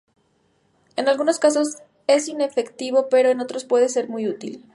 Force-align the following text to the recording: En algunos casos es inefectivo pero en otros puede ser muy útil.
En 0.95 1.07
algunos 1.07 1.37
casos 1.37 1.75
es 2.07 2.27
inefectivo 2.27 3.07
pero 3.07 3.29
en 3.29 3.39
otros 3.39 3.65
puede 3.65 3.87
ser 3.87 4.09
muy 4.09 4.27
útil. 4.27 4.65